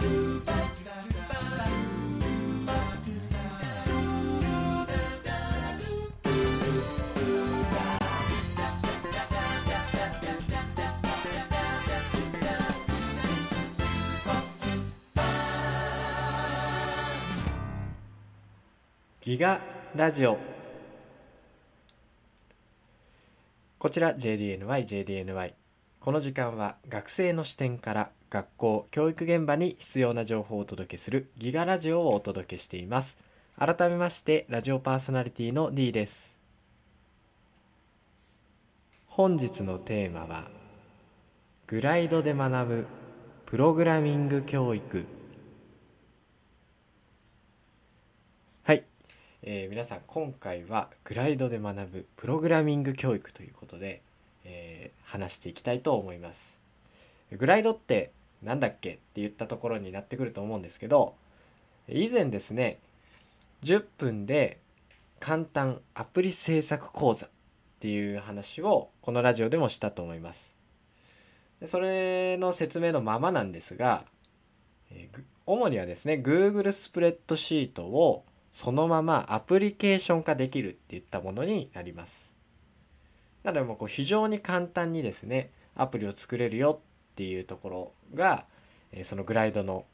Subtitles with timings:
[0.00, 0.06] ギ
[19.36, 19.60] ガ
[19.94, 20.38] ラジオ。
[23.78, 25.59] こちら JDNY JDNY JDNY
[26.00, 33.18] この時間は学生の視点から学校教育現場に必要な情報をお届けするギガラジオをお届けしています。
[33.58, 36.38] 改めましてラジオパーソナリティの D です。
[39.08, 40.48] 本日のテーマは
[41.66, 42.86] グライドで学ぶ
[43.44, 45.04] プログラミング教育。
[48.62, 48.84] はい、
[49.42, 54.00] えー皆さん今回はグライドで学ぶプログラミング教育ということで、
[54.44, 56.60] えー話していきたいと思います。
[57.32, 58.12] グライドって
[58.42, 61.14] なんだっけって言ったところになってくると思うんですけど
[61.88, 62.78] 以前ですね
[63.64, 64.58] 10分で
[65.18, 67.30] 簡単アプリ制作講座っ
[67.80, 70.54] ていう話をこのラジオでもしたと思います。
[71.60, 74.04] でそれの説明のままなんですが、
[74.90, 82.29] えー主にはですね Google スプレッドシートをそのままアプリケーション化できるっていったものになります。
[83.44, 86.80] なのでもうこう非常に簡単にですねアプリを作れるよ
[87.12, 88.44] っていうところが、
[88.92, 89.84] えそのグライドの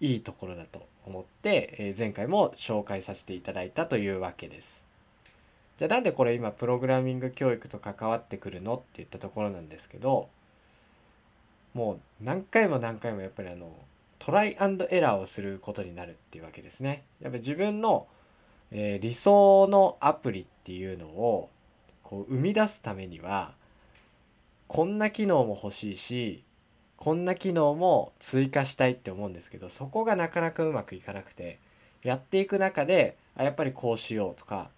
[0.00, 4.84] いいところだと思って、え前回も紹介させていただいたというわけです
[5.78, 10.28] じゃあなんでこれ今プログラミング教育と関わってくるのっていったところなんですけど
[11.74, 13.74] もう何回も何回もやっぱりあの
[14.18, 17.02] トライアンドエラーをすることになるっていうわけですね。
[17.20, 18.06] やっぱり自分の、
[18.70, 21.50] え理想のアプリっていうのを
[22.12, 23.54] こう生み出すためには
[24.66, 26.44] こんな機能も欲しいし
[26.96, 31.58] こんな機能も追加したいって思うんですけどそこがなかなかうまくいかなくて
[32.02, 34.68] やっていく中であやっぱりこうしようとか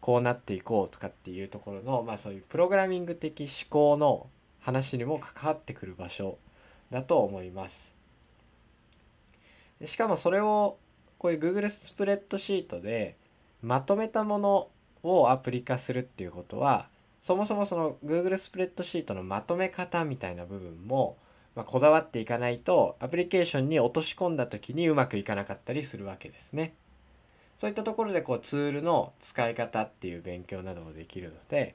[0.00, 4.28] こうなっていこうとかっていうところのまあそういうプログラミング的思考の
[4.60, 6.38] 話にも関わってくる場所
[6.92, 7.96] だと思います。
[9.84, 10.78] しかもそれを
[11.18, 13.16] こういう Google スプレッドシートで
[13.60, 14.68] まとめたもの
[15.06, 16.88] をアプリ化するっていうことは
[17.22, 21.16] そもそもその Google スプレッドシートのまとめ方みたいな部分も、
[21.54, 26.74] まあ、こだわっていかないとアプリケーションに落とし込んだ時にうまくいかなかったりするわけですね。
[27.56, 31.74] そういったところでこうツールの使い方っていう勉強などもできるので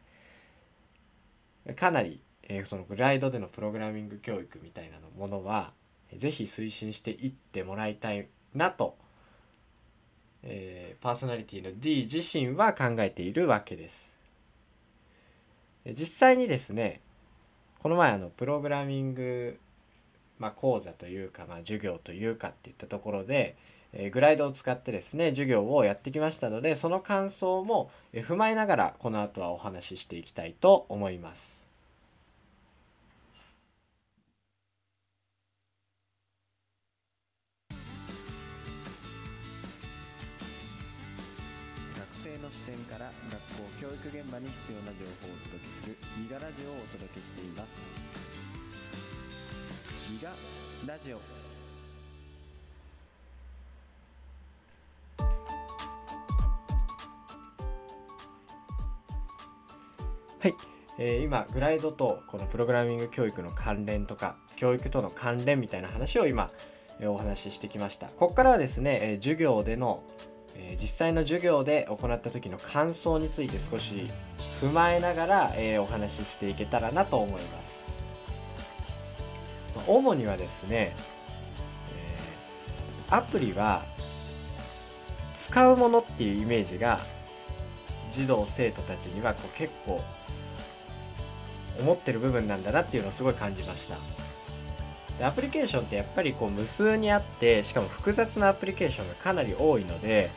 [1.75, 5.73] かなり、えーそのグライドでのプログラミング教育みたいなものは
[6.15, 9.10] ぜひ推進していってもらいたいなと思います、
[10.43, 14.13] えーパーソナリティの D 自身は考えているわけです。
[15.85, 17.01] 実際にですね
[17.79, 19.57] この前あのプログラミング、
[20.37, 23.55] まあ、講座というか、まあ、授業というかっていったところで、
[23.93, 31.60] えーグライドを使ってですね授業をやってきましたのでその感想も踏まえながらこの後はお話ししていきたいと思います。
[42.51, 43.39] の視点から学
[43.79, 47.69] 校教育現場に必要な情報をお届けするギガラジオをお届けしています。
[50.11, 50.29] ギガ
[50.93, 51.21] ラジオ。
[60.39, 60.55] はい、
[60.97, 66.49] えー今グライドとこのプログラミング教育の関連とか教育との関連みたいな話を今
[66.99, 68.07] えーお話ししてきました。
[68.07, 70.03] ここからはですね、えー授業での、
[70.55, 74.09] え実際の授業で行った時の感想について少し
[74.61, 77.85] 踏まえながら、えお話ししていけたらなと思います。
[79.75, 80.95] ま主にはですね、
[83.09, 83.85] えアプリは
[85.33, 86.99] 使うものっていうイメージが
[88.11, 90.01] 児童生徒たちにはこう結構
[91.79, 93.95] 思ってる部分なんだなっていうのをすごい感じました。
[95.23, 100.29] アプリケーションってやっぱりこう無数にあってしかも複雑なアプリケーションがかなり多いので、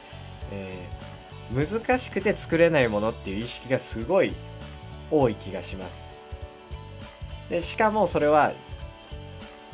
[0.50, 1.04] えー
[1.52, 4.34] 難しくて作れないものっていう意識がすごい
[5.10, 6.20] 多い気がします。
[7.50, 8.52] でしかもそれは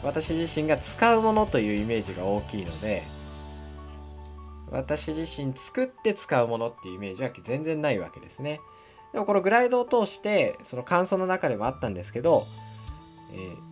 [0.02, 3.02] 私自身が使うものというイメージが大きいので
[4.70, 8.60] 私自身作って使うものっていうイメージは全然ないわけですね。
[9.12, 12.46] でもこのグライドを通してその感想の中でもあったんですけど、
[13.32, 13.69] えー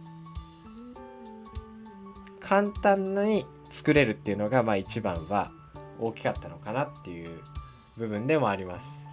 [2.49, 5.51] 簡単に作れるっていうのがまあ一番は
[6.01, 7.41] 大きかったのかなっていう
[7.99, 9.09] 部分でもあります。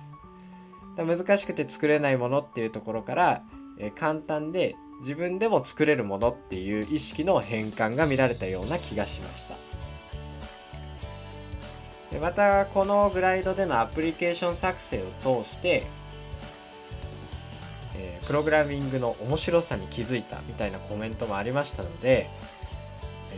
[0.96, 3.44] 難しくて作れないものっていうところから、
[3.78, 9.56] えー簡単で自分でも作れるものっていう意識の変換が見られたような気がしました
[12.12, 15.86] でまたこのグライドでのアプリケーション作成を通して
[17.98, 22.30] えー、プログラミングの面白さに気づいたみたいなコメントもありましたので、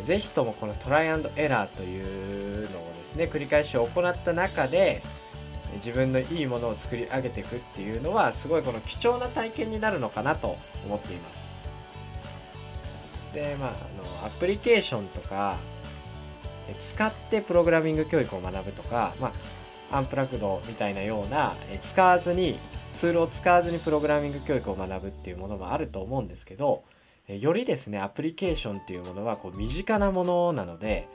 [0.04, 5.02] ぜひともこのトライアンドエラーというのをですね繰り返し行った中で
[5.76, 11.54] 自分のいいものを作り上げていくっていうのはすごいこの貴重な体験になるのかなと思っています。
[13.34, 13.74] でまああ
[14.22, 15.58] のアプリケーションとか
[16.80, 19.32] 使ってプログラミング教育を学ぶとか、ま
[19.92, 22.58] あ、アンプラグドみたいなような使わずに
[22.94, 26.84] ツールを使わずにプログラミング教育を学ぶっていうものもあると思うんですけど
[27.28, 31.10] よりですねアプリケーションっていうものはこう身近なものなので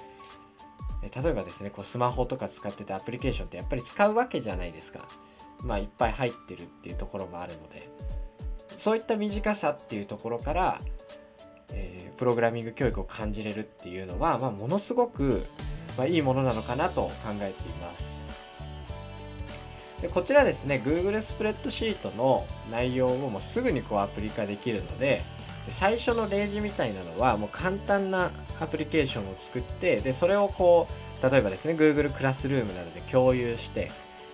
[1.02, 5.00] 例えばですねこうスマホとか使っててアプリケーションってやっぱり使うわけじゃないですか。
[5.62, 7.88] まあいっぱい入ってるっていうところもあるので。
[8.82, 10.80] そういった短さっていうところから、
[11.70, 15.46] えー、プログラミング教育を感じれるっていうのは、まあ、ものすごく、
[15.96, 17.10] まあ、いいものなのかなと考
[17.42, 18.22] えています。
[20.00, 25.22] でこちらですね Google スプレッドシートの内容をもうすぐにこうアプリ化できるので
[25.68, 28.30] 最初の例示みたいなのはもう簡単な
[28.60, 30.88] アプリケーションを作ってでそれをこ
[31.20, 33.90] う例えばですね Google クラスルームなどで共有して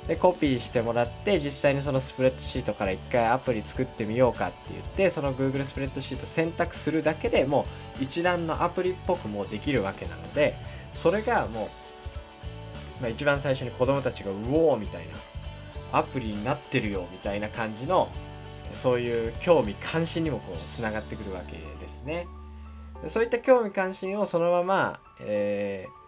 [0.06, 7.66] でコピーしてもらって実際にそのスプレッドシートから一回アプリ作ってみようかって言ってその Google スプレッドシート選択するだけでも
[8.00, 10.56] う一覧のアプリっぽくもできるわけなので
[10.94, 11.69] それがも
[13.00, 18.08] う、まあ、一番最初に子供たちがうおーみたいなアプリになってるよみたいな感じの
[18.75, 22.26] そういう興味関心にもこうつながってくるわけですね。
[23.06, 25.99] そういった興味関心をそのまま、えー、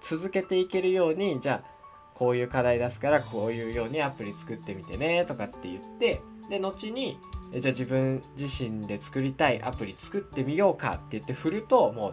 [0.00, 1.76] 続けていけるようにじゃあ
[2.14, 6.20] こういう課題出すからこういうようにアプリ作ってみてねとかって言って
[6.50, 7.18] で後に
[7.52, 12.12] じゃあ自分自身で作りたいアプリ作ってみようかって言って振るともう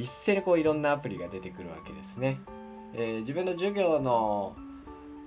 [0.00, 2.40] 一斉にこういろんなアプリが出てくるわけですね。
[2.94, 4.56] えー、自分の授業の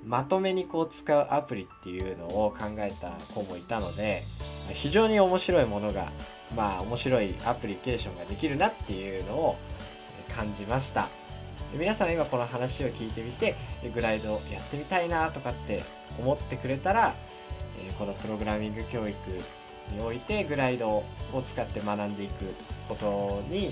[0.06, 4.24] まとめにこう使うアプリっていうのを考えた子もいたので
[4.72, 6.12] 非常に面白いものが
[6.56, 9.58] まあ面白いアプリケーションができるなっていうのを
[10.36, 11.10] 感じました
[11.74, 13.56] 皆さん今この話を聞いてみて
[13.94, 15.84] グライドやってみたいなとかって
[16.20, 17.16] 思ってくれたら
[17.98, 19.18] このプログラミング教育
[19.92, 21.04] においてグライドを
[21.44, 22.46] 使って学んでいく
[22.88, 23.70] ことに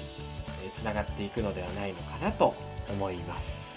[0.73, 2.53] つながっていくのではないのかなと
[2.89, 3.70] 思います。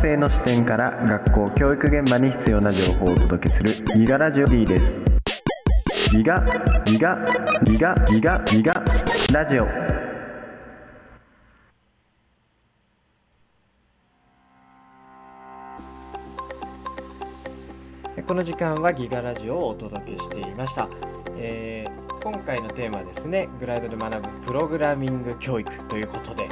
[0.00, 4.94] 生の視点から学校教育現場に必要な情報をお届けするギガラジオ D です。
[6.10, 6.42] ギガ
[6.86, 7.22] ギガ
[7.64, 8.72] ギガギガギガ
[9.32, 9.66] ラジオ。
[18.26, 20.88] この時間はギガラジオをお届けしていました、
[21.36, 26.48] えー、今回のテーマはですねグライドで学ぶプログラミング教育ということで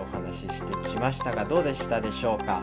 [0.00, 2.60] お話ししてきましたがどうでしたでしょうか？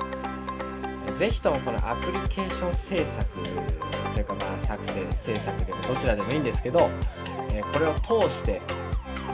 [1.16, 3.26] ぜひともこのアプリケーション制作
[4.14, 6.90] というかまあ作成制作でもどちらでもいいんですけど、
[7.52, 8.62] えこれを通して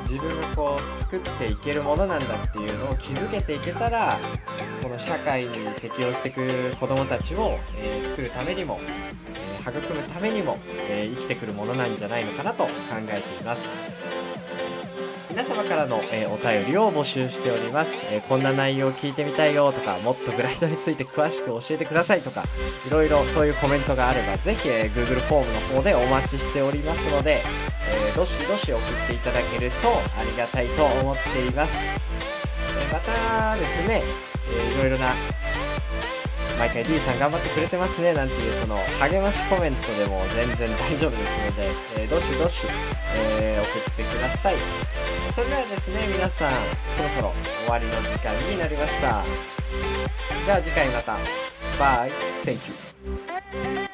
[0.04, 4.20] 自分がこう作っていけるものなんだっていうのを気づけていけたら
[4.82, 8.80] この社会に適応していく子どもたちを、えー、作るためにも、
[9.34, 12.70] えー、育むためにも、えー、生きてくるものなんじゃないのかなと考
[13.10, 13.72] えています。
[15.36, 22.46] 皆様からの、えー、お便りを募集しております、えー、こんな内容を聞いてみたいよとかもっとグライドについて詳しく教えてくださいとか
[22.88, 27.44] いろいろそういうコメントがあればぜひ、えー、Google フォームの方でお待ちしておりますので、
[27.86, 31.76] えどしどし送っていただけるとありがたいと思っています、
[32.90, 34.04] えまたですね、
[34.50, 35.14] えいろいろな
[36.58, 42.68] 毎回 D さん頑張ってくれてますねなんていうその励ましコメントでも全然大丈夫ですので、えー、どしどし、
[43.38, 44.56] えー、送ってください。
[45.32, 46.52] それではですね皆さん
[46.96, 47.34] そろそろ
[47.66, 49.24] 終わりの時間になりました。
[50.46, 51.18] じゃあ次回また。
[51.78, 53.85] Bye。Thank youー